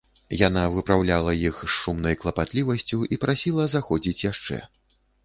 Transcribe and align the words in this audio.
Яна 0.47 0.61
выпраўляла 0.75 1.35
іх 1.49 1.59
з 1.63 1.69
шумнай 1.73 2.17
клапатлівасцю 2.23 2.99
і 3.17 3.21
прасіла 3.27 3.69
заходзіць 3.75 4.23
яшчэ. 4.31 4.57